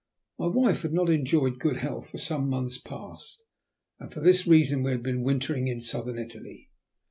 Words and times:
My 0.39 0.47
wife 0.47 0.81
had 0.81 0.93
not 0.93 1.11
enjoyed 1.11 1.59
good 1.59 1.77
health 1.77 2.09
for 2.09 2.17
some 2.17 2.49
months 2.49 2.79
past, 2.79 3.43
and 3.99 4.11
for 4.11 4.19
this 4.19 4.47
reason 4.47 4.81
we 4.81 4.89
had 4.89 5.03
been 5.03 5.21
wintering 5.21 5.67
in 5.67 5.79
Southern 5.79 6.17
Italy. 6.17 6.71